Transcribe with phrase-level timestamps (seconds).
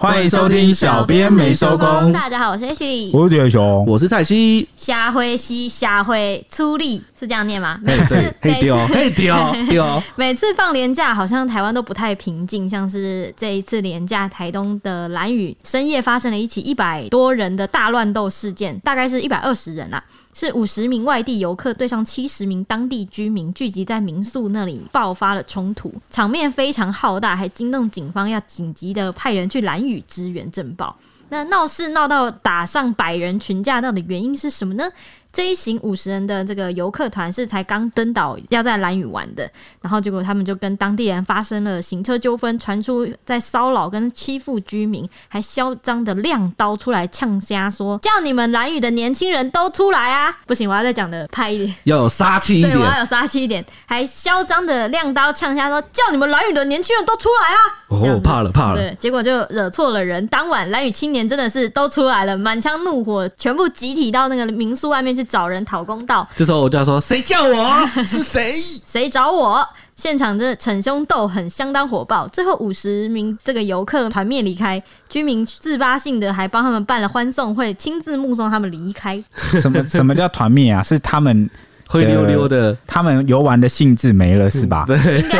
[0.00, 2.10] 欢迎收听小编没收工。
[2.10, 4.66] 大家好，我是 H，我是铁雄，我是蔡西。
[4.74, 7.78] 夏辉西，夏辉出力是这样念吗？
[7.82, 9.34] 每次每次嘿丢
[9.68, 12.66] 丢，每次放年假，好像台湾都不太平静。
[12.66, 20.02] 像是这一次年假，台东的兰屿深夜发生了一起一百多人的大乱斗事件，大概是一百二十人啊。
[20.32, 30.96] 是五十名外地游客对上七十名当地居民，聚集在民宿那里爆发了冲突，场面非常浩大，还惊动警方要紧急的派人去蓝雨支援镇暴。
[31.28, 34.90] 那闹事闹到打上百人群架，闹的原因是什么呢？
[35.32, 39.48] 这一行五十人的这个游客团是才刚登岛，要在蓝屿玩的，
[39.80, 50.36] 然后结果他们就跟当地人发生了行车纠纷，传出在骚扰跟欺负居民，还嚣张的亮刀出来呛虾，说叫你们蓝屿的年轻人都出来啊！
[50.48, 57.58] 不行，我要再讲的派一点，要有杀气一点，对，我要有杀气一点，还嚣张的亮刀呛虾说叫你们蓝屿的年轻人都出来啊！
[57.86, 60.26] 哦，怕了怕了，对，结果就惹错了人。
[60.26, 65.19] 当晚蓝屿青年真的是都出来了，满腔怒火，全部集体到那个民宿外面去。
[65.20, 67.86] 去找人讨公道，这时候我就要说：“谁叫我？
[68.06, 68.54] 是谁？
[68.86, 72.26] 谁找我？”现场这逞凶斗狠，相当火爆。
[72.28, 79.22] 最后五十名这个游客团灭离开，居民自发性的还帮他们办了欢送会，亲自目送他们离开。
[79.36, 80.82] 什么什么叫团灭啊？
[80.82, 81.50] 是他们。
[81.90, 84.84] 灰溜溜的，他们游玩的兴致没了，是吧？
[84.86, 85.38] 对，应 该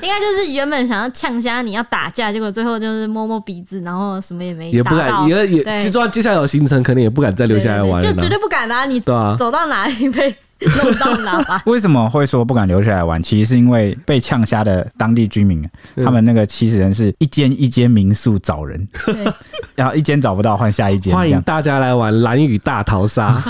[0.00, 8.86] 应该就是原本想要呛虾，你要打架，结果最后就是摸摸鼻子，然后什么也没，也不敢，也也，就算接下来有行程，可能也不敢再留下来玩了，就绝对不敢啊！
[8.86, 11.62] 你走到哪里被弄到哪吧？
[11.66, 13.22] 为什么会说不敢留下来玩？
[13.22, 15.68] 其实是因为被呛瞎的当地居民，
[16.02, 18.88] 他们那个七十人是一间一间民宿找人，
[19.76, 23.42] 然后一间找不到换下一间，欢迎大家来玩蓝雨大逃杀。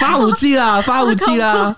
[0.00, 0.80] 发武器啦！
[0.82, 1.76] 发武器啦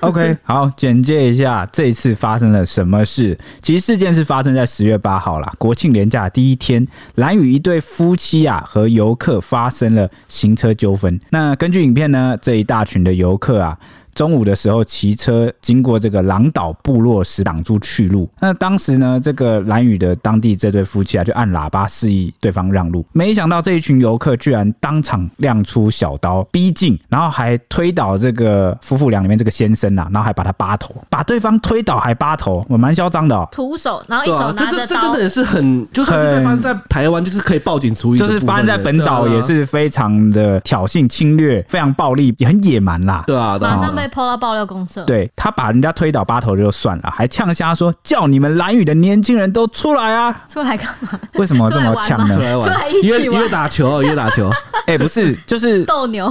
[0.00, 3.38] ！OK，好，简介一下这一次发生了什么事。
[3.62, 11.18] 其实事件是发生在十月八号啦，国庆连假第一天，兰屿一对夫妻啊和游客发生了行车纠纷。
[11.30, 13.78] 那根据影片呢，这一大群的游客啊。
[14.14, 44.07] 中午的时候骑车经过这个狼岛部落时挡住去路，那当时呢，这个蓝屿的当地这对夫妻啊就按喇叭示意对方让路，没想到这一群游客居然当场亮出小刀逼近，然后还推倒这个夫妇俩里面这个先生啊，然后还把他扒头，把对方推倒还扒头，我蛮嚣张的哦，徒手，然后一手拿着刀，这这真的也是很，就是在发生在台湾，就是可以报警处理，就是发生在本岛也是非常的挑衅侵略，非常暴力，也很野蛮啦，对啊，马上被。
[44.08, 50.44] 抛到爆料公社，对，他把人家推倒八头就算了，还呛瞎说叫你们兰屿的年轻人都出来啊！
[50.48, 51.18] 出来干嘛？
[51.34, 52.34] 为什么这么呛呢？
[52.34, 54.50] 出来玩，约约打球，约打球。
[54.88, 56.26] 哎、欸，不是，就是 斗牛。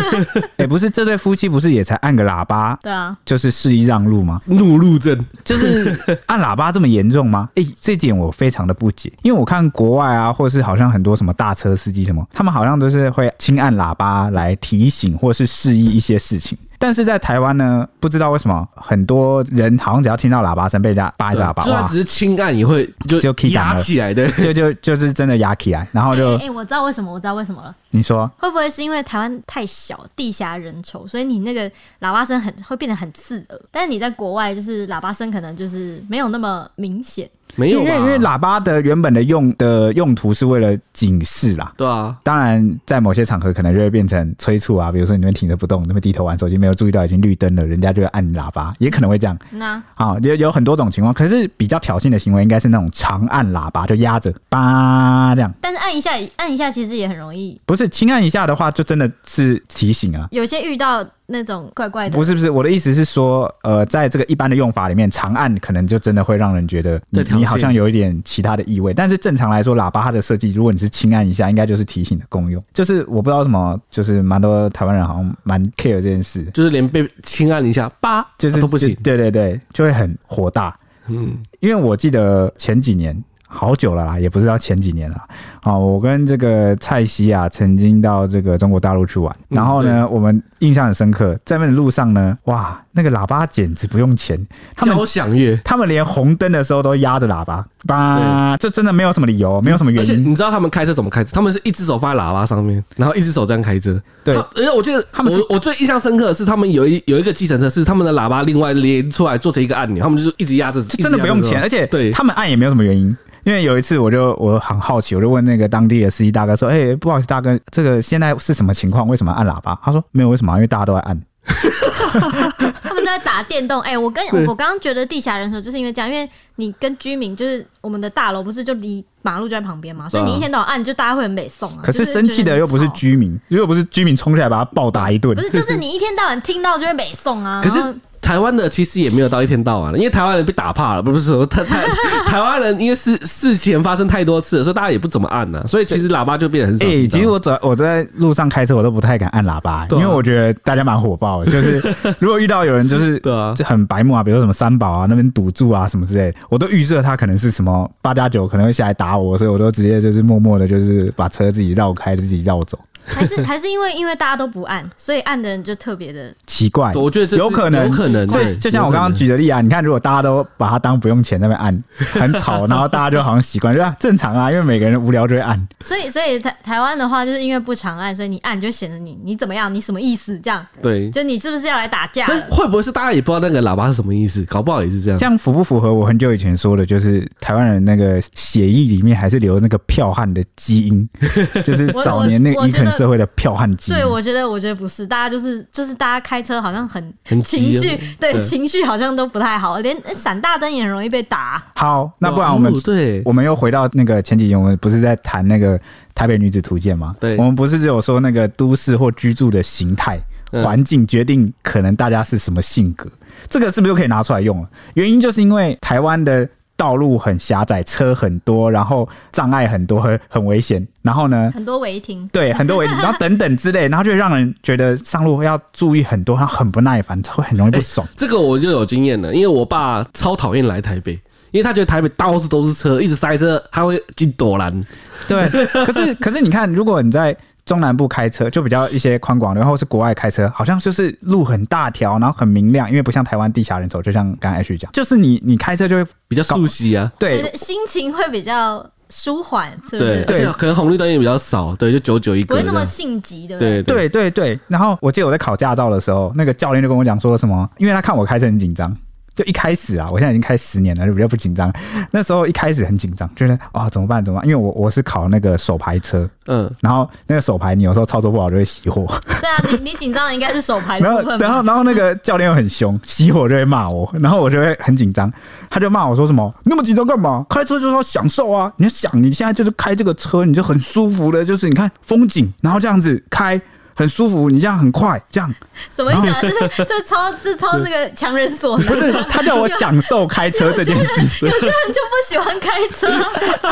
[0.56, 2.78] 哎、欸，不是，这对夫妻不是也才按个喇叭？
[2.82, 4.40] 对啊，就是示意让路吗？
[4.46, 5.94] 怒路症，就是
[6.26, 7.50] 按喇叭这么严重吗？
[7.56, 16.56] 哎、欸，这点我非常的不解，因为我看国外啊，或是好像很多什么大车司机什么，他们好像都是会轻按喇叭来提醒或是示意一些事情。
[16.78, 27.74] 但是在台湾呢，不知道为什么很多人好像只要听到喇叭声，被人家叭一下喇叭，就算只是轻按也会就就压起来的，就就就是真的压起来，然后就哎、欸欸，我知道为什么，我知道为什么了。
[27.90, 31.68] 你说会不会是因为台湾太小，地狭人稠，所以你那个
[32.00, 33.60] 喇叭声很会变得很刺耳？
[33.70, 37.28] 但是你在国外，就是喇叭声可能就是没有那么明显。
[37.54, 41.72] 没有，因为因为喇叭的原本的用的用途是为了警示啦。
[41.78, 49.36] 对啊，当然在某些场合可能就会变成催促啊，比如说你们停着不动，那边低头玩手机，没有注意到已经绿灯了，人家就会按喇叭，也可能会这样。
[49.50, 55.50] 那啊，有有很多种情况，可是比较挑衅的行为应该是那种长按喇叭，就压着叭这样。
[55.62, 57.58] 但是按一下按一下其实也很容易。
[57.64, 60.28] 不是轻按一下的话，就真的是提醒啊。
[60.32, 61.06] 有些遇到。
[61.30, 68.94] 那种怪怪的，不是不是，我的意思是说，呃，在这个一般的用法里面，长按可能就真的会让人觉得你你好像有一点其他的意味。
[68.94, 72.64] 但是正常来说，喇叭它的设计，如果你是轻按一下，应该就是提醒的功用。
[72.72, 78.96] 就是我不知道什么，就是蛮多台湾人好像蛮 care 这件事，就是连被轻按一下，叭，就是都不行。
[79.04, 80.74] 对对对，就会很火大。
[81.08, 83.22] 嗯，因为我记得前几年。
[83.48, 85.16] 好久了啦，也不知道前几年了。
[85.62, 94.36] 啊，我跟这个蔡西啊，曾经到这个中国大陆去玩，然后呢，我们印象很深刻，在那路上呢，哇，那个喇叭简直不用钱，
[94.74, 100.10] 他们交响乐，他们连红灯的时候都压着喇叭，叭，这真的没有什么理由，没有什么原因。
[100.10, 101.30] 而且你知道他们开车怎么开车？
[101.32, 104.02] 他们是一只手放在喇叭上面，然后一只手这样开车。
[104.24, 113.16] 对，而且我记得他们，我我最印象深刻的是，他们有一有一个计程车是他们的喇叭另外连出来做成一个按钮，他们就是一直压着，真的不用钱，而且对他们按也没有什么原因。
[113.44, 119.08] 因为有一次，我就我很好奇，我就问那个当地的司机大哥说：“哎、欸，不好意思，大哥，这个现在是什么情况？
[119.08, 120.52] 为什么按喇叭？”他说：“没有，为什么？
[120.56, 121.18] 因为大家都在按。”
[123.10, 123.80] 在打电动。
[123.80, 131.80] 哎、欸，我跟我刚刚觉得地下人手，就是因为这样，因为你跟居民就是我们的大楼不是就离马路就在旁边嘛，所以你一天到晚按，就大家会很美送啊。
[131.82, 137.60] 可是生气的又不是居民，如果不是居民冲下来把他暴打一顿，不是，就是你一天到晚听到就会美送啊。
[137.64, 137.82] 可是。
[138.20, 141.86] 台湾的其实也没有到一天到晚了，因为台湾人被打怕了，不是说台台
[142.26, 146.84] 台湾人因为事事前发生太多次了，所以大家也不怎么按了、啊，所以其实喇叭就变得很少。
[146.84, 151.50] 哎、欸，其实我走我在路上开车，我都不太敢按喇叭、因为我觉得大家蛮火爆的。
[151.50, 151.82] 就是
[152.20, 162.78] 如果遇到有人就是对啊，就很白目啊，比如说什么三宝啊那边堵住啊什么之类的，我都预设他可能是什么八加九可能会下来打我，所以我都直接就是默默的，就是把车自己绕开，自己绕走。
[163.08, 166.92] 还是 还是因为因为大家都不按，所以按的人就特别的奇怪。
[166.94, 168.26] 我觉得这有可能，有可能。
[168.28, 171.82] 所以就像我刚刚举的例啊，你看，如果大家都把它当不用钱那边按，
[172.12, 175.68] 很吵，然后大家就好像习惯，就啊正常啊，因为每个人无聊就会按。
[175.80, 180.38] 所以所以台台湾的话，就是因为不常按，所以你按就显得你你怎么样，你什么意思？
[180.40, 182.26] 这样对，就你是不是要来打架？
[182.50, 184.42] 会不会是大家也不知道那个喇叭是什么意思？
[184.44, 185.18] 搞不好也是这样。
[185.18, 191.08] 这样符不符合我很久以前说的，就是台湾人那个血液里面还是留那个剽悍的基因，
[191.64, 193.70] 就是早年那个伊肯社会的剽悍。
[193.76, 201.62] 对，我觉得，我觉得不是，大家就是就是大家开车好像很很情绪，对，情绪好像都不太好，连闪大灯也很容易被打。
[201.76, 205.80] 好，那不然我们、哦、对，我们又回到那个前几集，我们不是在谈那个
[206.14, 207.14] 台北女子图鉴吗？
[207.20, 213.08] 对，我们不是只有说那个都市或居住的形态环境决定可能大家是什么性格，
[213.48, 214.68] 这个是不是就可以拿出来用了？
[214.94, 216.48] 原因就是因为台湾的。
[216.78, 220.86] 道路很狭窄，车很多，然后障碍很多，很很危险。
[221.02, 228.06] 然后呢，很多违停，对，很多违停，然后等等之类，然后就会让人觉得上路会要注意很多，他很不耐烦，会很容易不爽。
[228.06, 231.12] 欸，这个我就有经验了，因为我爸超讨厌来台北，
[231.50, 234.80] 因为他觉得台北到处都是车，一直塞车，他会进躲拦。
[235.26, 235.48] 对，
[235.84, 237.36] 可是可是你看，如果你在
[237.68, 250.24] 中南部开车就比较一些宽广，然后是国外开车，好像就是路很大条，然后很明亮，因为不像台湾地下人走，就像刚才 H 讲，就是你你开车就会比较熟悉啊，对，心情会比较舒缓，是不是？
[250.24, 253.58] 对，可能红绿灯也比较少，对，就九九一个，不会那么性急的。
[253.58, 254.58] 对对对对。
[254.66, 258.96] 然后我记得我在考驾照的时候，那个教练就跟我讲说什么，因为他看我开车很紧张。
[259.38, 261.72] 就一开始啊，我现在已经开十年了，就比较不紧张。
[262.10, 264.48] 那时候一开始很紧张，觉得啊、哦、怎么办怎么办？
[264.48, 269.06] 因为我我是考那个手牌车，嗯，然后那个手牌你有时候操作不好就会熄火。
[269.40, 270.98] 对啊，你你紧张的应该是手排。
[270.98, 275.32] 然后然后然后那个 教练又很凶，熄火就会骂我，然后我就会很紧张，
[275.70, 277.46] 他就骂我说什么那么紧张干嘛？
[277.48, 278.72] 开车就是要享受啊！
[278.78, 283.60] 你要想你现在就是开这个车，你就很舒服的，就是你看风景，然后这样子开。
[283.98, 285.52] 很舒服，你这样很快，这样
[285.90, 286.38] 什么意思啊？
[286.40, 288.86] 这是这超这超那个强人所难。
[288.86, 291.44] 不是，他叫我享受开车这件事。
[291.44, 293.08] 有些人就不喜欢开车，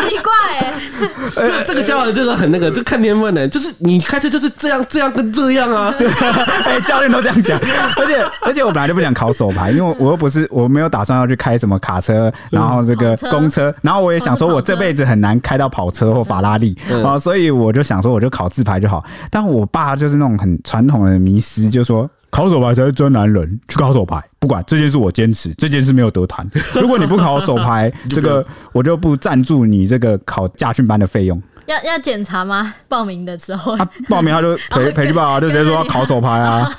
[0.03, 0.75] 奇怪 哎。
[1.37, 5.95] 这这个教练就是很那个，就看天分的，就是你开车就是这样这样跟这样啊。
[5.97, 7.57] 对，哎，教练都这样讲。
[7.97, 19.05] 而且而且我本来就不想考手牌，因为我 又不是我没有打算要去开什么卡车，然后这个公车，然后我也想说我这辈子很难开到跑车或法拉利啊，所以我就想说我就考自排就好。
[19.31, 20.16] 但我爸就是。
[20.17, 26.49] 那种很传统的迷思，就是说考手牌才是真男人，去考手牌，不管这件事我坚持，这件事没有得谈。
[26.75, 31.41] 如果你不考手牌， 这个我就不赞助你这个考驾训班的费用。
[31.67, 32.75] 要要检查吗？
[32.89, 36.69] 报名的时候，他报名他就 陪陪去报啊，就直接说要考手牌啊。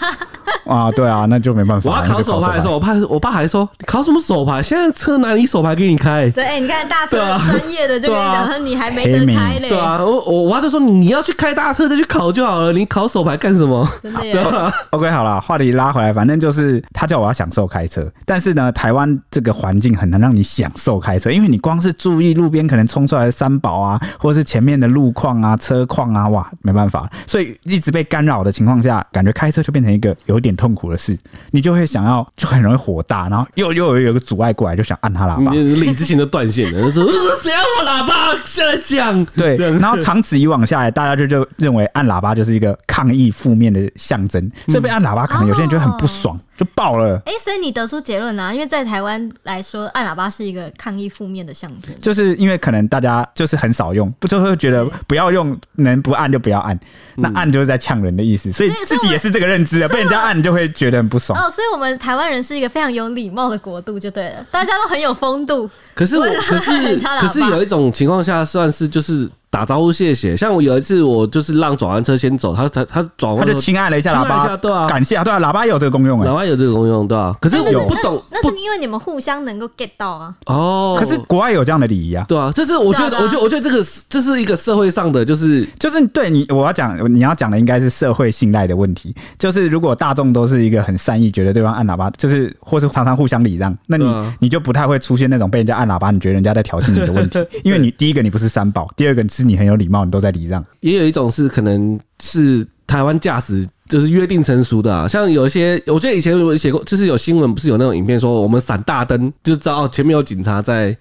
[0.66, 1.90] 啊，对啊，那就没办法。
[1.90, 4.61] 我要考手牌的时候，我爸我爸还说：“你考什么手牌？
[4.61, 9.69] 现在车哪里手牌给你开？”对，哎、你看大车专业的就跟你讲说，你还没得开嘞。
[9.69, 14.44] 对啊，我我我爸就说：“你要去开大车再去考就好了，你考手牌干什么？”真的呀。
[14.44, 31.18] 啊、OK，好了，话题拉回来，反正就是他叫我要享受开车，但是呢，台湾这个环境很难让你享受开车，因为你光是注意路边可能冲出来的三宝啊，或者是前面的路况啊、车况啊，哇，没办法，所以一直被干扰的情况下，感觉开车就变成一个有点痛苦的事。
[31.52, 36.92] 你就会想要，就很容易火大，然后又又有有个阻碍过来，就想按他喇叭，理智 性都断线了。
[36.92, 37.06] 说
[37.42, 38.16] 谁要我喇叭？
[38.46, 46.40] 现在讲对，然后长此以往下来，大家就就认为按喇叭就是一个抗议负面的象征，所以被按喇叭，可能有些人就很不爽。
[46.57, 47.21] 就爆了！
[47.26, 48.52] 哎、欸，所以你得出结论啊？
[48.52, 51.94] 因为在台湾来说，按喇叭是一个抗议负面的象征。
[52.02, 56.78] 就是因为可能大家就是很少用，不就会觉得不要用，能不按就不要按。
[57.16, 59.87] 那按就是在呛人的意思，所以自己也是这个认知的。
[59.90, 61.37] 被人家按就会觉得很不爽。
[61.40, 65.69] 哦，所以我们台湾人是一个非常有礼貌的国度，就对了，大家都很有风度。
[65.94, 70.35] 可是我，可是，可是有一种情况下，算是就是打招呼谢谢。
[70.35, 77.35] 像我有一次，我就是让转弯车先走，他他他转弯，他就轻按了一下喇叭，对啊，感谢啊，对啊，喇叭有这个功用哎，喇叭有这个功用，对啊。
[77.42, 80.33] 可是我不懂，那是因为你们互相能够 get 到啊。
[80.45, 89.16] 哦，可是国外有这样的礼仪啊，对啊，这是我觉得，我觉得，我觉得这个这是一个社会上的，就是就是对你我要讲，你要讲的应该是社会信赖的问题。
[89.39, 94.06] 就是如果大众都是一个很善意，觉得对方按喇叭，就是或是常常互相礼让，那你
[94.39, 100.63] 你就不太会出现那种被人家按喇叭，你觉得人家在挑衅你的问题， 因为你第一个你不是三宝，第二个是你很有礼貌，你都在礼让。
[100.81, 110.97] 也有一种是可能是台湾驾驶就是约定成熟的啊，像有一些，我记得以前有写过，就是有新闻不是有那种影片说我们闪大灯就知道前面有警察在。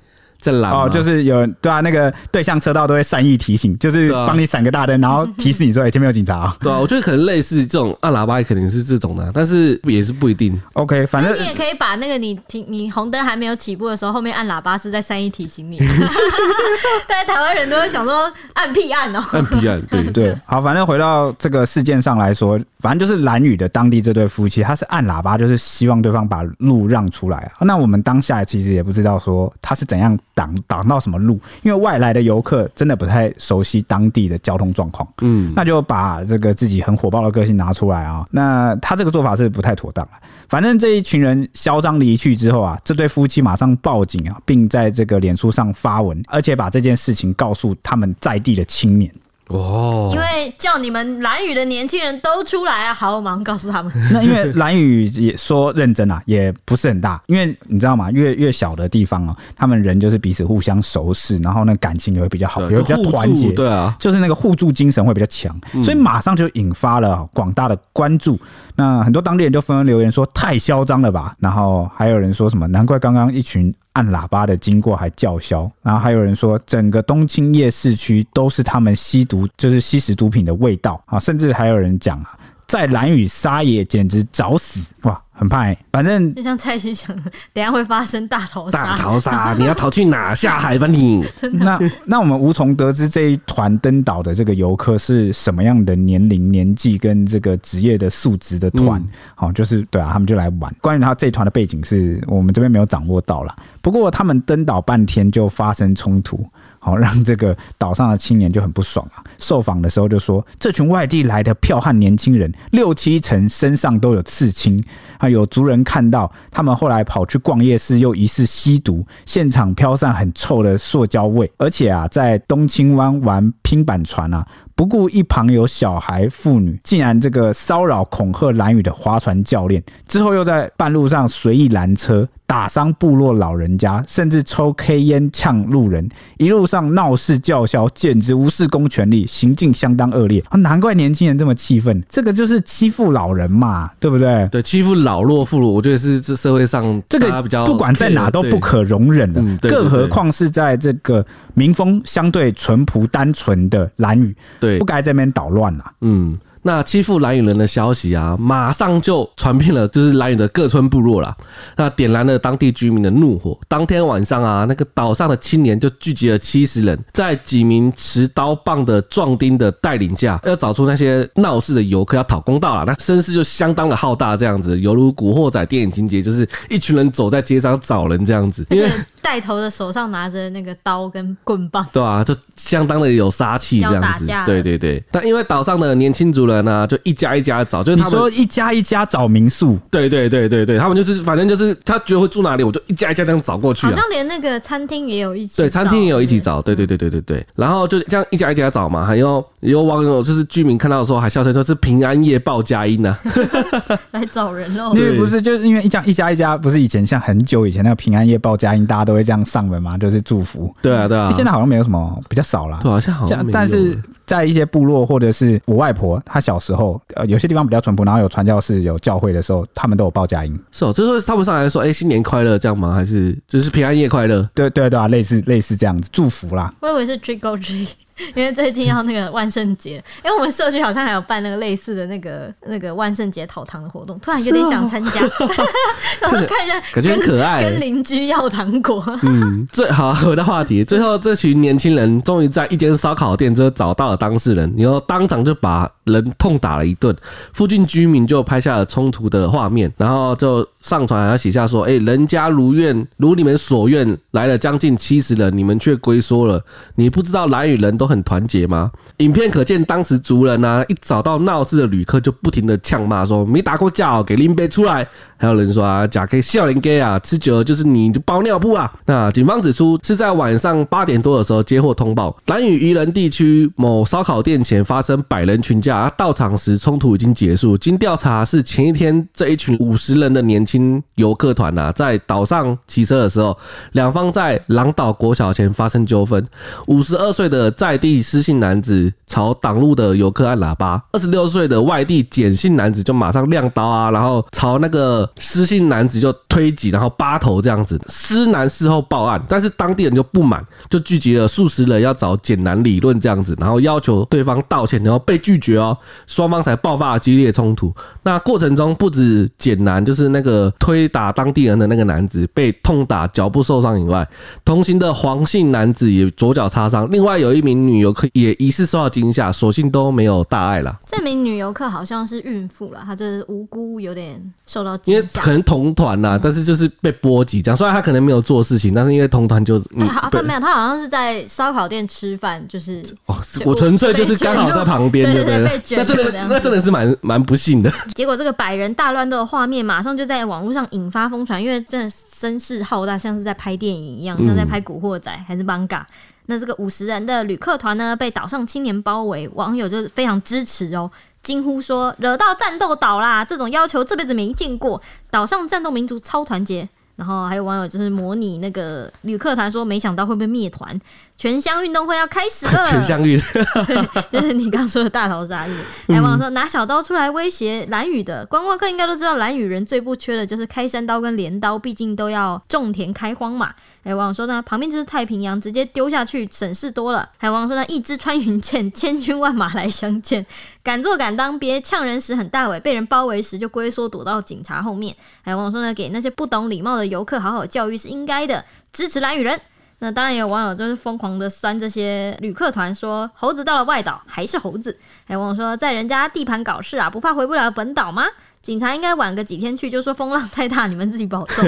[0.46, 10.58] 在拦哦，就是有对啊，那个对向车道都会善意提醒，就是帮你闪个大灯，然后提示你说：“哎，前面有警察啊。”对啊，我觉得可能类似这种按喇叭，肯定是这种的，但是也是不一定。
[10.74, 15.78] OK，反正你也可以把那个你停你红灯还没有起步的时候，后面按喇叭是在善意提醒你。
[17.08, 20.36] 但是台湾人都会想说按屁按哦，按屁按，对对。
[20.46, 27.64] 好，反正回到这个事件上来说，反正就是兰屿的当地这对夫妻，他是按喇叭，就是希望对方把路让出来啊。
[27.64, 30.16] 那我们当下其实也不知道说他是怎样。
[30.36, 31.40] 挡挡到什么路？
[31.62, 38.26] 因为外来的游客真的不太熟悉当地的交通状况，嗯，那就把这个自己很火爆的个性拿出来啊。
[38.30, 40.12] 那他这个做法是不太妥当了。
[40.46, 49.10] 反正这一群人嚣张离去之后啊，这对夫妻马上报警啊，并在这个脸书上发文，而且把这件事情告诉他们在地的青年。
[49.48, 52.92] 哦，因为叫你们蓝宇的年轻人都出来啊！
[52.92, 53.92] 好，我马上告诉他们。
[54.12, 58.10] 那因为蓝宇也说认真啊，也不是很大，因为你知道吗？
[58.10, 63.52] 越越小的地方啊，他们人就是彼此互相熟识，然后那感情也会比较好，也会比较团结。
[63.52, 68.38] 对啊，就是那个互助精神会比较强，所以马上就引发了广大的关注。
[68.76, 85.18] 那很多当地人都纷纷留言说：“太嚣张了吧！”然后还有人说什么：“难怪刚刚一群。”按喇叭的经过还叫嚣，然后还有人说整个东青夜市区都是他们吸毒，就是吸食毒品的味道啊，甚至还有人讲啊，在蓝雨撒野简直找死哇！
[85.38, 88.82] 很怕、欸，反正就像蔡西讲的， 等下会发生大逃杀。
[88.82, 90.34] 大逃杀，你要逃去哪？
[90.34, 91.24] 下海吧你！
[91.52, 99.02] 那那我们无从得知这一团登岛的这个游客是什么样的年龄、年纪跟这个职业的素质的团。
[99.34, 100.74] 好、嗯，就是对啊，他们就来玩。
[100.80, 103.54] 关于他这一团的背景，是我们这边没有掌握到了。
[103.82, 106.44] 不过他们登岛半天就发生冲突。
[106.86, 109.18] 好，让这个岛上的青年就很不爽啊！
[109.38, 114.80] 受访的时候就说，这群外地来的剽悍年轻人，六七成身上都有刺青。
[115.18, 124.46] 啊，有族人看到他们后来跑去逛夜市，又疑似吸毒，现场飘散很臭的塑胶味，而且啊，在东青湾玩拼板船啊。
[124.76, 140.56] 不顾一旁有小孩妇女，竟然这个骚扰恐吓兰屿的划船教练，之后又在半路上随意拦车，打伤部落老人家，甚至抽 K 烟呛路人，一路上闹事叫嚣，简直无视公权力，行径相当恶劣啊。
[140.58, 144.48] 难怪年轻人这么气愤，这个就是欺负老人嘛，对不对？
[144.50, 151.24] 对，欺负老弱妇孺，我觉得是这社会上这个比较不管在哪都不可容忍的，更何况是在这个。
[151.58, 155.84] 民风相对淳朴单纯的兰屿，对，不该在这边捣乱了。
[156.02, 156.36] 嗯。
[156.66, 161.32] 那欺负蓝雨人的消息啊，马上就传遍了，就是蓝雨的各村部落了。
[161.76, 163.56] 那点燃了当地居民的怒火。
[163.68, 172.82] 当天晚上啊，那个岛上的青年就聚集了七十人，在几名持刀棒的壮丁的带领下，要找出那些闹事的游客，要讨公道啊。
[172.85, 178.66] 那声势就相当的浩大，这样子，犹如古惑仔电影情节，就是一群人走在街上找人这样子。
[178.70, 178.90] 因为
[179.23, 184.26] 带头的手上拿着那个刀跟棍棒，对啊，就相当的有杀气这样子。
[184.44, 185.00] 对对对。
[185.12, 186.55] 但因为岛上的年轻族人。
[186.62, 193.86] 那就一家一家找，就是他们说一家一家找民宿，对对对对对，他们就是反正就是他觉得会住哪里，我就一家一家这样找过去。
[193.86, 197.46] 好像连那个餐厅也有一起，对，餐厅也有一起找，对对对对对对。
[197.54, 203.16] 然后就这样一家一家找嘛，还有有网友就是居民看到的时候还笑称说是平安夜报佳音呢，
[204.12, 204.92] 来找人哦。
[204.94, 210.75] 因为不是就是因为一家一家一家，不是以前像很久以前那个平安夜报佳音，大家都会这样上门嘛，就是祝福。
[210.82, 212.78] 对啊对啊，现在好像没有什么，比较少了。
[212.82, 214.00] 对，好像好像但是。
[214.26, 220.59] 在一些部落，或者是我外婆，她小时候，呃，有些地方比较淳朴，然后有传教士、有教会的时候，他们都有报佳音。
[220.73, 222.92] 是哦，就是他们上来说，哎、欸，新年快乐这样吗？
[222.92, 224.49] 还是就是平安夜快乐？
[224.54, 226.75] 对对对啊，类似类似这样子，祝福啦。
[226.80, 227.88] 我以为是 trick or treat。
[228.35, 235.20] 因为最近要那个万圣节，因为我们社区好像还有办那个类似的那个那个万圣节讨糖的活动，突然有点想参加，
[236.20, 239.04] 然后看一下，感觉很可爱，跟邻居要糖果。
[239.23, 247.14] 嗯，最好回到话题，最后这群年轻人终于在一间烧烤店之后找到了当事人，然后当场就把人痛打了一顿，
[247.52, 258.90] 附近居民就拍下了冲突的画面，然后就上传还要写下说：“哎，人家如愿如你们所愿来了将近七十人，你们却龟缩了，你不知道来与人都。”很团结吗？
[259.18, 265.06] 影片可见，当时族人啊，一找到闹事的旅客，就不停的呛骂说：“没打过架哦，给拎杯出来！”
[265.38, 277.76] 还有人说啊：“假给笑林给啊，吃久了就是你就包尿布啊！”那警方指出，是在晚上八点多的时候接获通报，兰屿渔人地区某烧烤店前发生百人群架，到场时冲突已经结束。
[277.76, 283.56] 经调查，是前一天这一群五十人的年轻游客团啊，在岛上骑车的时候，
[283.92, 286.46] 两方在狼岛国小前发生纠纷。
[286.86, 298.00] 五十二岁的在地施姓男子朝挡路的游客按喇叭，二十六岁的外地简姓男子就马上亮刀啊，然后朝那个施姓男子就推挤，然后扒头这样子。
[298.08, 307.92] 施男事后报案，但是当地人就不满，就聚集了数十人要找简男理论这样子，然后要求对方道歉，然后被拒绝哦，双方才爆发了激烈冲突。
[308.22, 314.26] 那过程中不止简男，就是那个推打当地人的那个男子被痛打，脚部受伤以外，
[314.64, 320.98] 同行的黄姓男子也左脚擦伤，另外有一名女游客也疑似受到惊吓，所幸都没有大碍了。
[321.06, 327.76] 这名女游客好像是孕妇了，她这是无辜有点受到惊吓，因为可能同团呐，但是就是被波及这样。
[327.76, 329.78] 虽然她可能没有做事情，但是因为同团就……
[330.30, 335.58] 她没有，她好像是在烧烤店吃饭，就是哦，我纯粹就是刚好在旁边，对不对？
[335.96, 337.90] 那真的，那真的是蛮蛮不幸的。
[338.14, 346.02] 结果这个百人大乱斗的画面马上就在网络上引发疯传，因为真的声势浩大，像是在拍电影一样，像在拍《古惑仔》还是 Manga。
[346.46, 351.10] 那这个五十人的旅客团呢，被岛上青年包围，网友就非常支持哦，
[351.42, 353.44] 惊呼说：“惹到战斗岛啦！
[353.44, 355.00] 这种要求这辈子没见过，
[355.30, 361.00] 岛上战斗民族超团结。”然后还有网友就是模拟那个旅客团说：“没想到会被灭团。”
[361.36, 363.38] 全乡运动会要开始了， 全乡运，
[364.32, 365.76] 就是你刚说的大逃杀日。
[366.08, 373.74] 还网友说拿小刀出来威胁蓝雨的观光客，应该都知道蓝雨人最不缺的就是开山刀跟镰刀，毕竟都要种田开荒嘛。
[374.02, 377.28] 还网友说呢，旁边就是太平洋，直接丢下去省事多了。
[377.36, 380.46] 还网友说呢，一支穿云箭，千军万马来相见，
[380.82, 385.14] 敢做敢当，别呛人时很大尾，被人包围时就龟缩躲到警察后面。
[385.42, 389.60] 还网友说呢，给那些不懂礼貌的游客好好教育是应该的，支持蓝雨人。
[389.98, 394.96] 那当然也有网友就是疯狂的酸这些旅客团，说猴子到了外岛还是猴子。
[395.26, 398.26] 还有网友说在人家地盘搞事啊，不怕回不了本岛吗？
[398.60, 401.64] 警察应该晚个几天去，就说风浪太大，你们自己保重。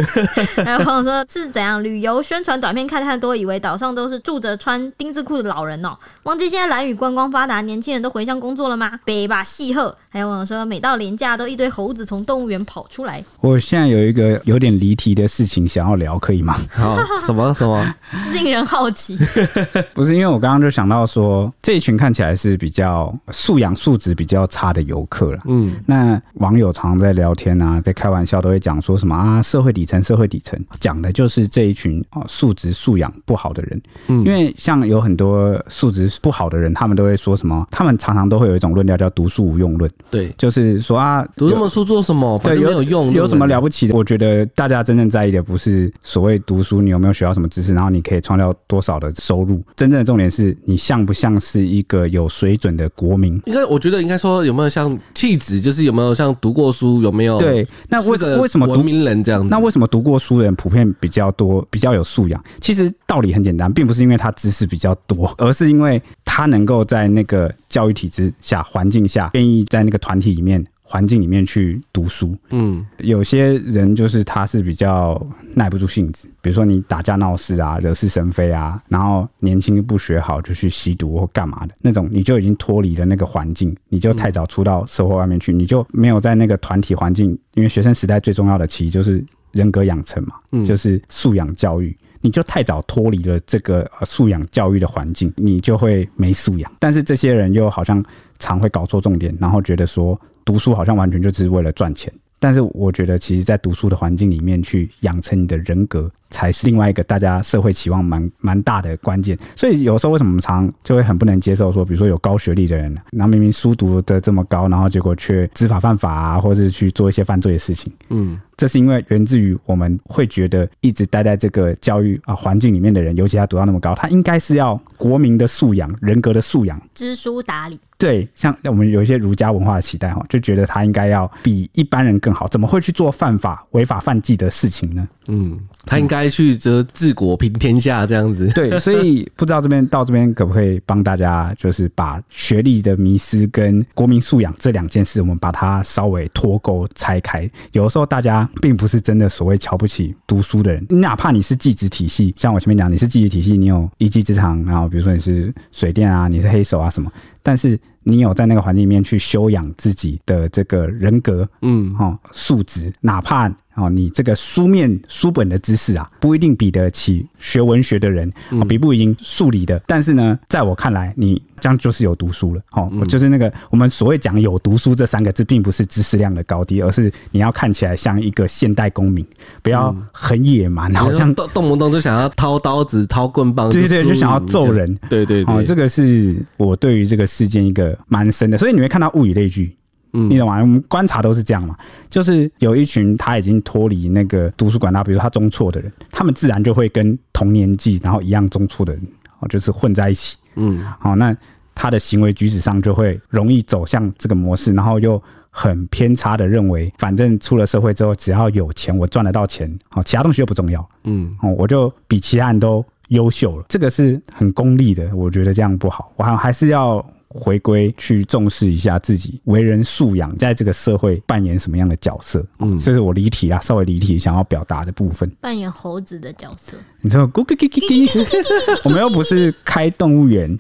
[0.64, 8.98] 还有朋友说是怎样旅游宣传短片看太多，以为岛上都是住着穿丁字裤的老人哦、忘记现在蓝屿观光发达，年轻人都回乡工作了吗？
[9.04, 9.96] 北把戏鹤。
[10.10, 13.24] 还有网友说，每到年假都一堆猴子从动物园跑出来。
[13.40, 16.56] 我现在有一个有点离题的事情想要聊，可以吗？
[16.70, 17.94] 好，什么什么？
[18.32, 19.16] 令人好奇。
[19.94, 25.38] 不是因为我刚刚就想到说，这一群看起来是比较素养素质比较差的游客了。
[25.46, 26.98] 嗯，那网友常。
[26.98, 29.40] 在聊天啊，在开玩笑，都会讲说什么啊？
[29.40, 33.80] 社会底层，社会底层，讲的就是这一群啊素质素养不好的人。
[34.08, 37.64] 嗯，因为像有很多素质不好的人，他们都会说什么？
[37.70, 39.88] 他们常常都会有一种论调叫“读书无用论”。
[40.10, 42.36] 对，就是说啊，读那么书做什么？
[42.38, 43.94] 反正没有用，有什么了不起的？
[43.94, 49.62] 我觉得大家真正在意的不是所谓读书，你有没有学到什么知识，然后你可以创造多少的收入。
[49.76, 53.40] 真正的重点是你像不像是一个有水准的国民？
[53.46, 56.88] 应该，我觉得应该说有没有像气质，就是有没有像读过书。
[57.02, 57.38] 有没有？
[57.38, 59.48] 对，那为什为什么读名人这样子？
[59.48, 62.42] 那为什么读过书的人普遍比较多，比较有素养？
[62.60, 70.64] 其实道理很简单，并不是因为他知识比较多，而是因为他能够在那个教育体制下、环境下，愿意在那个团体里面。
[70.90, 75.20] 环境里面去读书，嗯，有些人就是他是比较
[75.54, 89.22] 耐不住性子，比如说你打架闹事啊，惹是生非啊，然后年轻不学好就去吸毒或干嘛的那种，你就已经脱离了那个环境，你就太早出到社会外面去，你就没有在那个团体环境，因为学生时代最重要的其实就是
[89.52, 96.70] 人格养成嘛，就是素养教育，你就太早脱离了这个素养教育的环境，你就会没素养。
[96.78, 98.04] 但是这些人又好像
[98.38, 100.18] 常会搞错重点，然后觉得说。
[100.44, 109.38] 读书好像完全就只是为了赚钱，但是我觉得，其实，在读书的环境里面去养成你的人格，才是另外一个大家社会期望蛮蛮大的关键。
[109.56, 117.92] 所以有时候为什么我们常就会很不能接受说，比如说有高学历的人，然后明明书读的这么高，然后结果却知法犯法啊，或者是去做一些犯罪的事情。
[118.10, 127.80] 嗯，这是因为源自于我们会觉得一直待在这个教育啊环境里面的人，尤其他读到那么高，他应该是要国民的素养、人格的素养，知书达理。
[127.96, 135.08] 对，像我们有一些儒家文化的期待哈，就觉得他应该要比一般人更好，怎么会去做犯法、违法、犯纪的事情呢？
[135.26, 138.48] 嗯，他应该该去则治国平天下这样子。
[138.54, 147.48] 对， 所以不知道这边到这边可不可以帮大家，就是把学历的迷失跟国民素养这两件事，我们把它稍微脱钩拆开。
[147.72, 157.10] 有的时候大家并不是真的所谓瞧不起读书的人，哪怕你是技职体系，像我前面讲，你是技职体系，你有一技之长，然后比如说你是水电啊，你是黑手啊什么，
[157.42, 157.78] 但是。
[158.04, 171.40] 你有在那个环境里面去修养自己的这个人格，嗯，哦，素质，哪怕哦，你这个书面书本的知识啊，不一定比得起学文学的人，哦，比不赢数理的，但是呢，在我看来，你。
[171.60, 179.26] 这样就是有读书了，哦，就是那个我们所谓讲有读书这三个字，并不是知识量的高低，而是你要看起来像一个现代公民，
[179.60, 189.76] 不要很野蛮，好像动动不动就想要掏刀子、掏棍棒，对对，就想要揍人，对对对，这个是我对于这个事件一个蛮深的，所以你会看到物以类聚，
[190.12, 190.60] 嗯，你懂吗？
[190.60, 191.76] 我们观察都是这样嘛，
[192.08, 199.02] 就是有一群他已经脱离那个图书馆，那比如他中辍的人，他们自然就会跟同年纪然后一样中辍的人，
[199.40, 200.36] 哦，就是混在一起。
[200.56, 201.36] 嗯，好，那
[201.74, 217.04] 他的行为举止上就会容易走向这个模式，然后又很偏差的认为，反正出了社会之后，只要有钱，我赚得到钱，好，其他东西又不重要，嗯，哦，我就比其他人都优秀了，这个是很功利的，我觉得这样不好，我还还是要。
[217.38, 222.44] 回归去重视一下自己为人素养，在这个社会扮演什么样的角色？
[222.58, 225.30] 嗯，这是我离题啦，稍微离题想要表达的部分。
[225.40, 230.58] 扮演猴子的角色，你说咕咕咕咕咕，我们又不是开动物园，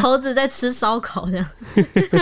[0.00, 1.46] 猴子在吃烧烤这样。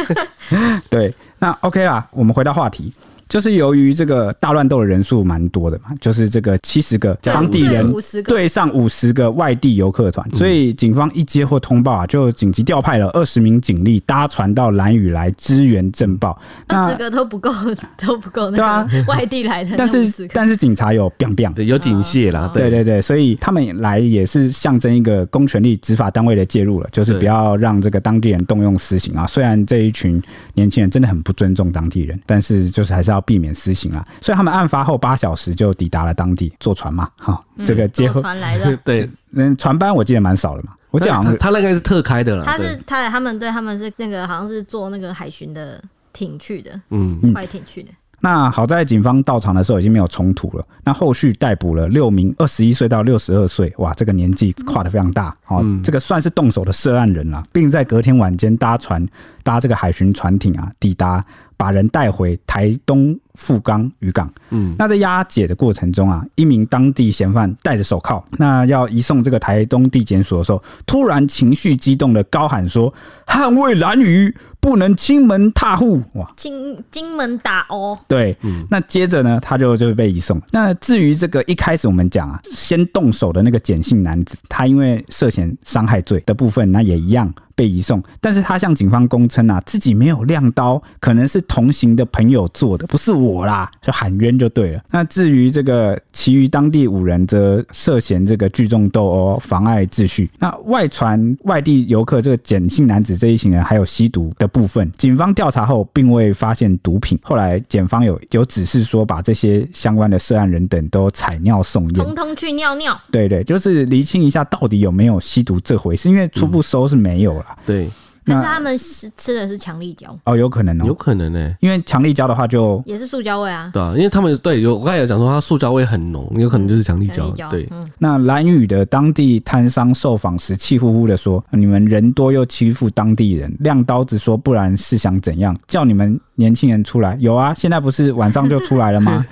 [0.88, 2.92] 对，那 OK 啦，我们回到话题。
[3.32, 7.90] 就是由于这个大乱斗的人数蛮多的嘛，就是这个七十个当地人
[8.26, 16.38] 对上五十个外地游客团，所以警方一接获通报啊，就紧急调派了二十名警力搭船到兰屿来支援镇暴。
[16.66, 17.50] 二十个都不够，
[17.96, 18.50] 都不够。
[18.50, 22.50] 对啊，外地来的，但是但是警察有 biang biang，有警械啦。
[22.52, 29.26] 对对对，所以他们来也是象征一个公权力执法单位的介入了，就是不要让这个当地人动用私刑啊。
[29.26, 33.21] 虽然这一群年轻人真的很不尊重当地人，但是就是还是要。
[33.22, 45.82] 避免私刑啊，所以他们案发后八小时就抵达了当地，坐船嘛，哈，这个接船来的， 对，嗯，船班我记得蛮少的嘛，我讲他，他那个是特开的了，他是他他们对他们是那个好像是坐那个海巡的
[46.12, 47.90] 艇去的，嗯，快艇去的。
[48.24, 50.64] 那好在警方到场的时候已经没有冲突了。
[50.85, 59.04] 那后续逮捕了六名二十一岁到六十二岁，哇，这个年纪跨的非常大，哦，这个算是动手的涉案人了，并在隔天晚间搭船
[59.42, 61.24] 搭这个海巡船艇啊，抵达。
[61.62, 64.32] 把人带回台东富冈渔港。
[64.50, 72.92] 嗯，那在押解的过程中啊，一名当地嫌犯戴着手铐，那要移送这个台东地检署的时候，突然情绪激动的高喊说
[73.26, 77.98] ：“捍卫蓝鱼，不能亲门踏户！”哇，亲金门打哦。
[78.06, 80.40] 对，嗯，那接着呢，他就就被移送。
[80.50, 87.32] 那至于这个一开始我们讲啊，先动手的那个简姓男子，他因为涉嫌伤害罪的部分，那也一样。
[87.54, 94.82] 被移送，但是他向警方供称啊，自己没有亮刀，可能是同行的朋友做的，不是我啦，就喊冤就对了。
[94.90, 100.30] 那至于这个其余当地五人，则涉嫌这个聚众斗殴、妨碍秩序。
[100.38, 107.18] 那外传外地游客这个简姓男子这一行人还有吸毒的部分，警方调查后并未发现毒品。
[107.22, 112.98] 后来检方有有指示说，把这些相关的涉案人等都采尿送验，通通去尿尿。
[113.11, 117.42] 对对，就是厘清一下到底有没有吸毒这回事，因为初步搜是没有。
[117.64, 117.88] 对，
[118.24, 127.28] 但是他们吃吃的是强力胶哦，有可能哦，有可能呢、欸，因为强力胶的话就也是塑胶味啊，对啊，因为他们对有我刚才有讲说它塑胶味很浓，有可能就是强力胶。
[127.50, 135.56] 对，嗯、那兰屿的当地摊商受访时气呼呼的说：“你们人多又欺负当地人，亮刀子说不然是想怎样？
[135.66, 137.16] 叫你们年轻人出来？
[137.20, 139.24] 有啊，现在不是晚上就出来了吗？”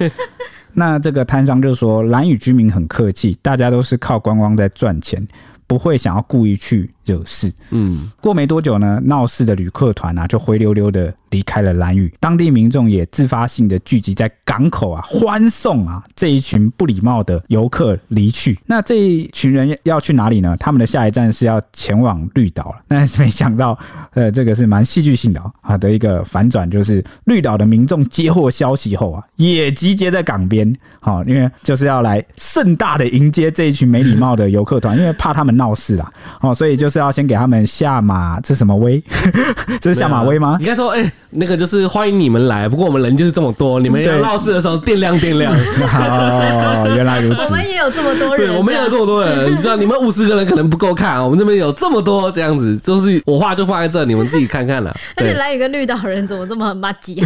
[0.72, 5.24] 那这个摊商就说：“兰屿居民很客气，大家都是靠观光在赚钱。”
[5.66, 7.52] 不会想要故意去惹事。
[7.70, 12.12] 嗯，过没多久呢，闹事的旅客团啊，就灰溜溜的离开了蓝屿。
[12.18, 18.58] 当地民众也自发性的聚集在港口啊，欢送啊这一群不礼貌的游客离去。
[18.66, 20.56] 那这一群人要去哪里呢？
[20.58, 22.76] 他们的下一站是要前往绿岛了。
[22.88, 23.78] 但是没想到，
[24.14, 35.50] 呃，这个是蛮戏剧性的啊的一个反转，就是绿岛的民众接获消息后啊，也集结在港边，好，因为就是要来盛大的迎接这一群没礼貌的游客团，因为怕他们。
[35.60, 39.02] 闹事啦，哦，所以就是要先给他们下马，这是什么威？
[39.80, 40.56] 这是下马威吗？
[40.60, 42.68] 应该说，哎、欸，那个就是欢迎你们来。
[42.68, 45.54] 不过我们人就是这么多，你们要闹事的时候掂量掂量。
[45.82, 47.40] 哦，原来如此。
[47.42, 49.52] 我们也有这么多人，对，我们也有这么多人。
[49.52, 54.94] 你知道，你们五十个人可能不够看，我们这边有这么多，这样子就是我话就放在这，你们自己看看了。
[55.16, 57.22] 而且蓝宇跟绿岛人怎么这么麻吉，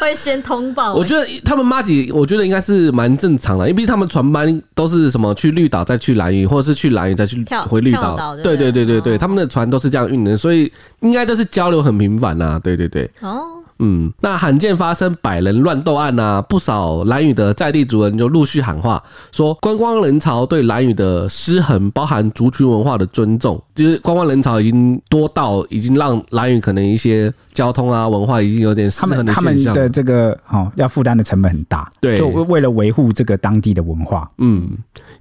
[0.00, 0.98] 会先通报、欸？
[0.98, 8.16] 我觉得他们麻吉，我觉得应该是蛮正常的，因为他们船班都是什么去绿岛再去蓝屿，或者是去蓝屿再去回绿岛。
[8.42, 12.60] 对对对对对对，他们的船都是这样运的，所以应该都是交流很频繁呐。
[12.62, 13.10] 对对对。
[13.20, 13.42] 哦。
[13.80, 19.02] 嗯，那罕见发生百人乱斗案啊，不少蓝屿的在地族人就陆续喊话，
[19.32, 29.34] 说观光人潮对蓝屿的失衡，包含族群文化的尊重，就是观光人潮已经多到已经让蓝屿可能一些交通啊文化已经有点失衡的现象。
[29.34, 34.30] 他们他们的这个哦，要负担的成本很大，对，就为了维护这个当地的文化。
[34.38, 34.70] 嗯，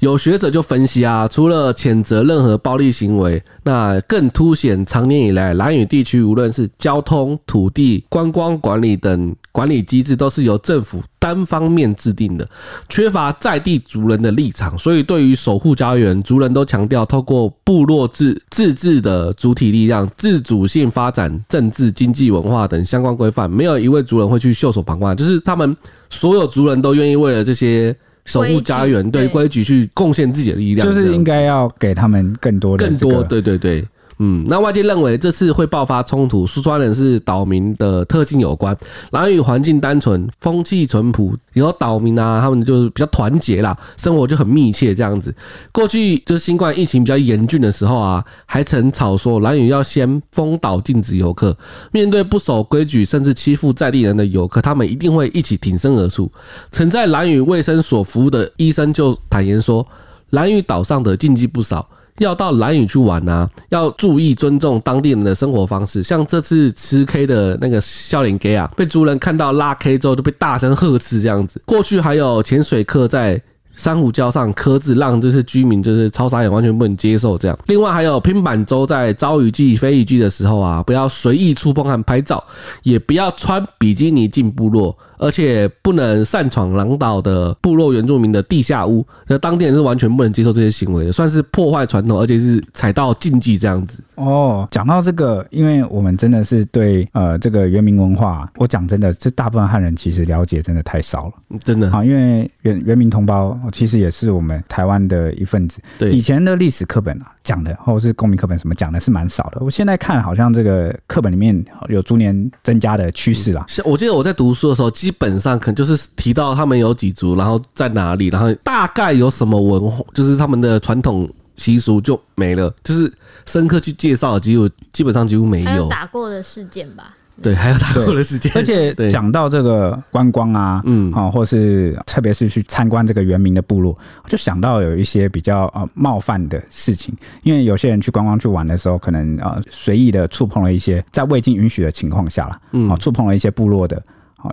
[0.03, 8.53] 有学者就分析啊，除了谴责任何暴力行为，那更凸显长年以来兰屿地区无论是交通、土地、观光。
[8.59, 12.45] 管理等管理机制都是由政府单方面制定的，
[12.89, 25.75] 缺乏在地族人的立场，所以对于守护家园，族人都强调透过部落自自治的主体力量，自主性发展政治、经济、文化等相关规范，没有一位族人会去袖手旁观，就是他们
[26.09, 33.85] 所有族人都愿意为了这些守护家园对规矩去贡献自己的力量，就是应该要给他们更多的、这个、更多，对对对。
[34.25, 38.75] 嗯，那外界认为这次会爆发冲突，说穿了是岛民的特性有关。
[39.11, 45.35] 兰屿环境单纯，风气淳朴，然后岛民啊，他们就是比较团结啦，生活就很密切这样子。
[45.73, 51.53] 过去就新冠疫情比较严峻的时候啊，还曾吵说兰屿要先封岛禁止游客。
[51.91, 56.31] 面对不守规矩甚至欺负在地人的游客，他们一定会一起挺身而出。
[56.71, 59.85] 曾在兰屿卫生所服务的医生就坦言说，
[60.29, 61.85] 兰屿岛上的禁忌不少。
[62.19, 66.03] 要到兰屿去玩啊，要注意尊重当地人的生活方式。
[66.03, 71.61] 像这次吃 K 的那个笑脸 Gay 啊，被族人看到拉 K 之后，就被大声呵斥这样子。
[71.65, 73.41] 过去还有潜水客在。
[73.75, 77.57] 珊瑚礁上刻字，让这些居民就是超傻眼，完全不能接受这样。
[77.65, 82.43] 另外还有拼板舟在遭雨季、非雨季的时候啊，不要随意触碰和拍照，
[82.83, 89.05] 也不要穿比基尼进部落，而且不能擅闯狼岛的部落原住民的地下屋。
[89.27, 94.03] 那当地人是完全不能接受这些行为的，算是破坏传统，而且是踩到禁忌这样子。
[94.15, 101.33] 哦，讲到这个，因为我们真的是对呃这个原民文化，我讲真的，这大部分汉人其实了解真的太少了，
[101.63, 101.89] 真的。
[101.89, 105.79] 好，因为原原民同胞其实也是我们台湾的一份子。
[105.97, 109.61] 对，以前的历史课本啊讲的，或者是公民课本什么讲的是蛮少的。
[109.61, 113.63] 我现在看好像这个课本里面有逐年增加的趋势啦。
[113.69, 121.29] 是我记得我在读书的时候，基本上可能就是提到他们有几族，然后在哪里，然后大概有什么文化，就是他们的传统。
[121.55, 123.13] 习俗就没了，就是
[123.45, 125.69] 深刻去介绍，几乎基本上几乎没有。
[125.69, 127.15] 还有打过的事件吧？
[127.43, 128.51] 对，还有打过的事件。
[128.55, 133.95] 而且讲到这个观光啊，嗯，啊，或是特别是去参观这个原民的部落，
[134.25, 144.01] 就想到有一些比较呃冒犯的事情，因为有些人去观光去玩的时候，可能呃随意的触碰了一些在未经允许的情况下了，嗯，啊，触碰了一些部落的。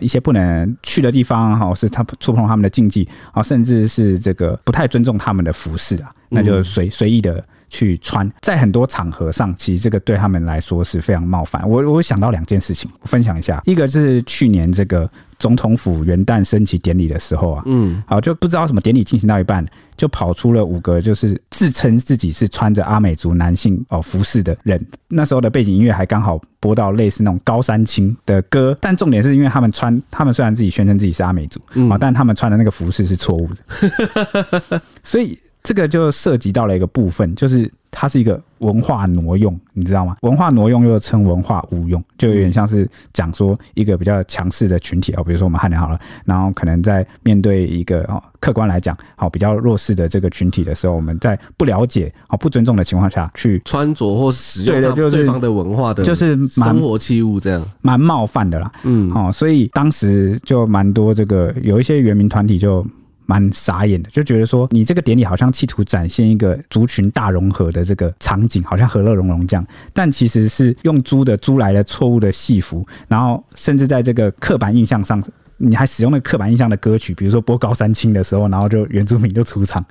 [0.01, 11.67] 一些不能去的地方，哈，是他触碰他们的禁忌，啊，甚至是这个不太尊重他们的服饰啊，那就随随意的去穿，在很多场合上，其实这个对他们来说是非常冒犯。
[11.67, 15.09] 我我想到两件事情，我分享一下，一个是去年这个。
[15.41, 19.65] 总统府元旦升旗典礼的时候啊，嗯，好，就不知道什么典礼进行到一半，
[19.97, 24.79] 就跑出了五个就是自称自己是穿着阿美族男性哦服饰的人。
[25.09, 37.71] 那时候的背景音乐还刚好播到类似那种高山青的歌，但重点是因为他们穿，他们虽然自己宣称自己是阿美族，啊，但他们穿的那个服饰是错误的， 所以这个就涉及到了一个部分，就是。
[37.93, 40.17] 它是一个文化挪用，你知道吗？
[40.21, 58.71] 文化挪用又称文化误用，就有点像是讲说一个比较强势的群体哦，比如说我们汉人好了，然后可能在面对一个哦客观来讲好比较弱势的这个群体的时候，我们在不了解哦不尊重的情况下去穿着或使用对方的文化的，就是生活器物这样，蛮冒犯的啦。
[58.85, 62.87] 嗯，哦，所以当时就蛮多这个有一些原民团体就。
[63.31, 75.23] 蛮傻眼的，就觉得说你这个典礼好像企图展现一个族群大融合的这个场景，好像和乐融融这样，但其实是用租的租来了错误的戏服，然后甚至在这个刻板印象上，
[75.59, 79.85] 你还使用了刻板印象的歌曲，比如说播高山青的时候，然后就原住民就出场。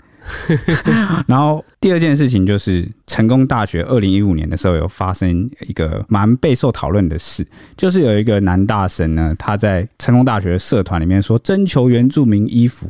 [1.27, 7.47] 然后第二件事情就是成功大学二零一五年的时候有发生一个蛮备受讨论的事，
[7.77, 12.89] 就是有一个男大神呢，他在成功大学社团里面说征求原住民衣服。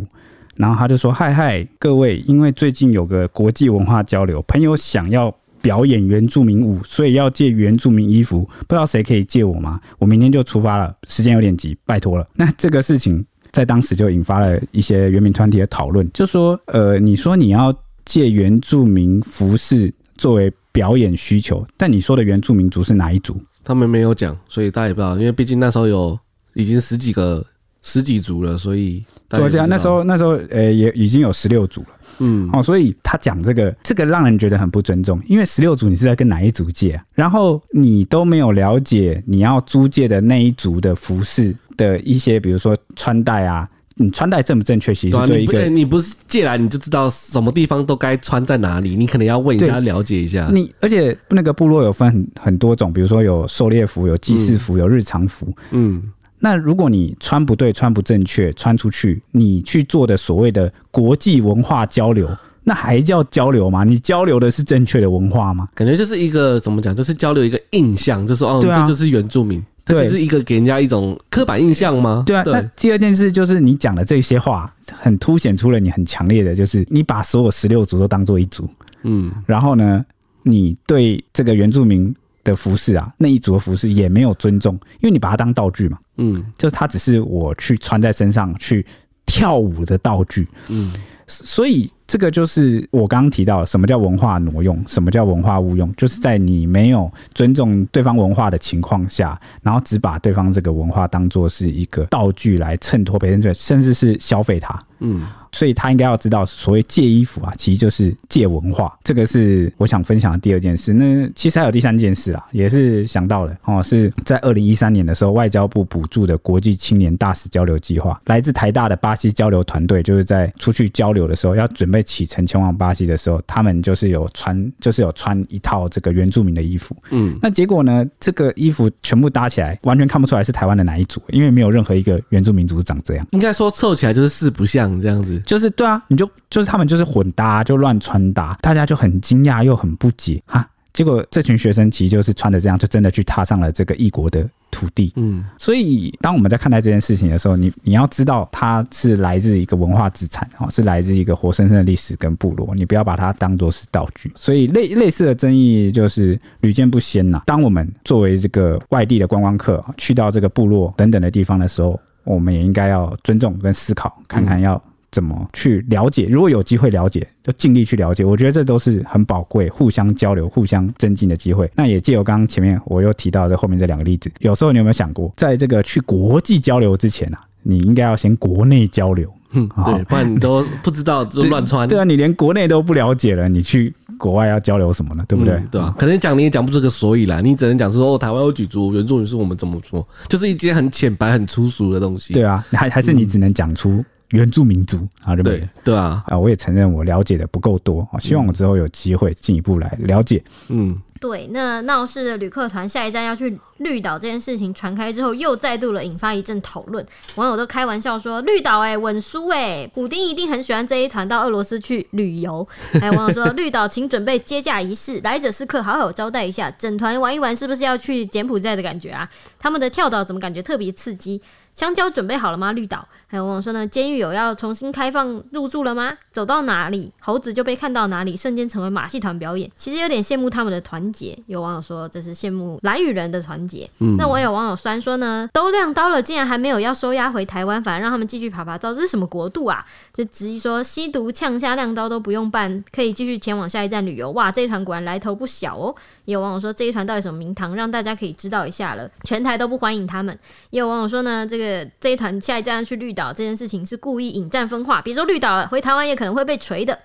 [0.59, 9.79] 然后他就说：“嗨嗨，各位，因为最近有个国际文化交流，朋友想要表演原住民舞，所以要借原住民衣服，不知道谁可以借我吗？
[9.97, 12.27] 我明天就出发了，时间有点急，拜托了。
[12.35, 23.41] 那这个事情在当时就引发了一些原民团体的讨论，就说，呃，你说你要借原住民服饰作为表演需求，但你说的原住民族是哪一族？
[23.63, 25.23] 他们没有讲，所以大家也不知道，因。
[25.23, 26.19] 为毕竟那时候有
[26.53, 27.45] 已经十几个
[27.81, 31.87] 十几组了，所以对啊，那时候那时候呃也已经有十六组了。
[32.21, 37.03] 嗯，哦，所以他讲这个，这个让人觉得很不尊重，因为十六组你是在跟哪一组借啊？
[37.13, 44.93] 然后你都没有了解你要租借的那一组的服饰的一些，比如说穿戴啊，你穿戴正不正确？
[44.93, 50.49] 其实对一个对、啊你，你不是借来你就知道什么地方都该穿在哪里，你可能要问一下，了解一下。
[50.51, 56.03] 你而且那个部落有分很很多种，比如说有狩猎服、有祭祀服、有日常服，嗯。
[56.39, 62.29] 嗯那如果你穿不对、穿不正确、穿出去，你去做的所谓的国际文化交流，
[62.63, 63.83] 那还叫交流吗？
[63.83, 65.67] 你交流的是正确的文化吗？
[65.75, 72.23] 感觉就是一个怎么讲，就是交流一个印象，就是哦，这就是原住民，对，只是一个给人家一种刻板印象吗？
[72.25, 72.43] 对啊。
[72.43, 78.65] 对，那第二件事就是你讲的这些话，很凸显出了你很强烈的，就是你把所有十六族都当做一族，
[79.03, 80.05] 嗯，然后呢，
[80.43, 82.15] 你对这个原住民。
[82.43, 88.85] 的服饰啊，那一组的服饰也没有尊重，因为你把它当道具嘛，嗯，就是它只是我去穿在身上去
[89.25, 90.93] 跳舞的道具，嗯，
[91.27, 105.21] 所以这个就是我刚刚提到什么叫文化挪用，什么叫文化误用，就是在你没有尊重对方文化的情况下，然后只把对方这个文化当做是一个道具来衬托别人，甚至是消费它，嗯。
[105.51, 108.95] 所以他应该要知道，所谓借衣服啊，其实就是借文化。
[109.03, 110.93] 这个是我想分享的第二件事。
[110.93, 126.95] 那其实还有第三件事啊，也是想到了哦，是在二零一三年的时候，外交部补助的国际青年大使交流计划，来自台大的巴西交流团队，就是在出去交流的时候，要准备启程前往巴西的时候，他们就是有穿，就是有穿一套这个原住民的衣服。
[127.11, 133.25] 嗯，那结果呢，这个衣服全部搭起来，完全看不出来是台湾的哪一组，因为没有任何一个原住民族长这样。
[133.31, 135.39] 应该说凑起来就是四不像这样子。
[135.45, 140.67] 就是对啊，你就就是他们就是混搭，就乱穿搭，大家就很惊讶又很不解哈。
[140.91, 145.11] 结果这群学生其实就是穿的这样，就真的去踏上了这个异国的土地。
[145.15, 154.31] 嗯，所以当我们在看待这件事情的时候，你你要知道它是来自一个文化资产哦，是来自一个活生生的历史跟部落，你不要把它当做是道具。
[154.35, 157.41] 所以类类似的争议就是屡见不鲜呐。
[157.45, 164.81] 当我们作为这个外地的观光客去到这个部落等等的地方的时候，我们也应该要尊重跟思考，看看要。
[165.11, 166.27] 怎么去了解？
[166.29, 168.23] 如果有机会了解，就尽力去了解。
[168.23, 171.69] 我觉得这都是很宝贵、互相交流、互相增进的机会。
[171.75, 179.31] 那也借由刚刚前面我又提到的后面这两个例子，有时候你有没有想过，在这个去国际交流之前啊，你应该要先国内交流。
[179.51, 181.87] 嗯，对，不然你 都不知道就乱穿。
[181.87, 185.25] 对啊，你连国内都不了解了，你去国外要交流什么呢？
[185.27, 185.55] 对不对？
[185.55, 192.35] 嗯、对啊，可能讲你也讲不出个所以来，你只能讲说哦，台湾有几族原住民是我们怎么说，就是一些很浅白、很粗俗的东西。
[192.35, 194.05] 对啊，还还是你只能讲出。
[194.31, 195.67] 嗯原住民族啊，对不对？
[195.83, 200.43] 对啊，啊，我也承认我了解的不够多啊，希望我之后有机会进一步来了解。
[200.67, 207.03] 嗯，对，那闹事的旅客团下一站要去绿岛这件事情传开之后，又再度了引发一阵讨论。
[207.37, 212.67] 网友都开玩笑说：“绿岛哎，稳输哎，普丁一定很喜欢这一团到俄罗斯去旅游。
[213.01, 216.69] ”还有网友说：“绿岛请准备接驾仪式，来者是客，好好招待一下。
[216.69, 219.27] 整团玩一玩，是不是要去柬埔寨的感觉啊？
[219.57, 221.41] 他们的跳岛怎么感觉特别刺激？”
[221.75, 222.73] 香蕉准备好了吗？
[222.73, 226.17] 绿岛还有网友说呢，监狱有要重新开放入住了吗？
[226.31, 229.69] 走到哪里，猴子就被看到哪里，瞬间成为马戏团表演。
[229.77, 231.37] 其实有点羡慕他们的团结。
[231.45, 233.87] 有网友说这是羡慕蓝雨人的团结。
[233.99, 239.85] 嗯，那我有网友酸说呢，都亮刀了，竟然还没有要收押回台湾，反而让他们继续爬爬照，这是什么国度啊？
[240.11, 244.31] 就质疑说吸毒、呛虾、亮刀都不用办，可以继续前往下一站旅游。
[244.31, 245.95] 哇，这一团果然来头不小哦。
[246.25, 249.07] 也有网友说这一团到底什么名堂，让大家可以知道一下了。
[249.23, 250.37] 全台都不欢迎他们。
[250.71, 251.87] 也有网友说呢，这个。
[251.99, 256.97] 这一团下一站去绿岛这件事情是故意引战分化，比如说绿岛，回台湾也可能会被锤的。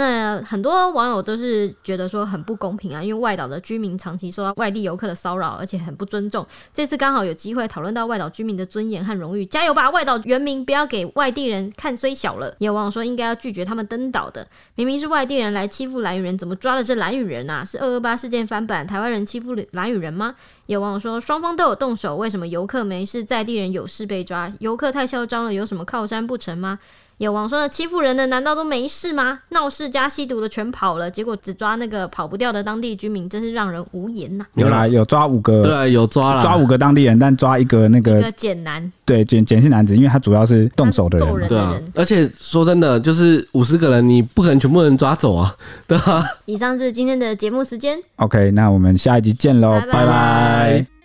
[0.00, 6.46] 那很多网友都是觉得说很不公平啊，因为外岛的居民长期受到外地游客的骚扰，而且很不尊重。
[6.72, 12.54] 这次刚好有机会讨论到外岛居民的尊严和荣誉，加油吧，外岛原民，不要给外地人看虽小了。
[12.60, 17.62] 也有网友说应该要拒绝他们登岛的，明明是外地人来欺负兰屿人，怎么抓的是兰屿人啊？
[17.62, 20.34] 是二二八事件翻版，台湾人欺负兰屿人吗？
[20.64, 24.50] 有网友说双方都有动手，为什么游客没事，在地人有事被抓？
[24.60, 26.78] 游客太嚣张了，有什么靠山不成吗？
[27.20, 29.40] 有网说欺负人的难道都没事吗？
[29.50, 34.48] 闹事加吸毒的全跑了，结果只抓那个跑不掉的当地居民，真是让人无言呐、啊。
[34.54, 41.82] 有啦，有抓五个，对、啊，有抓了，抓五个当地人，但抓一个那个一个简男，对，简简姓男子，因为他主要是动手的人，人的人对啊。
[41.96, 45.54] 而且说真的，就是五十个人，你不可能全部人抓走啊，
[45.86, 46.26] 对吧、啊？
[46.46, 47.98] 以上是今天的节目时间。
[48.16, 49.92] OK，那我们下一集见喽，拜拜。
[49.92, 50.99] 拜拜。